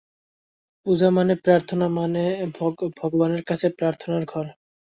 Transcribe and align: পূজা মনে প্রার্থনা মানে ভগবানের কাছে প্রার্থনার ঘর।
পূজা 0.85 1.09
মনে 1.09 1.35
প্রার্থনা 1.43 1.85
মানে 1.97 2.23
ভগবানের 2.99 3.43
কাছে 3.43 3.67
প্রার্থনার 3.77 4.23
ঘর। 4.25 4.45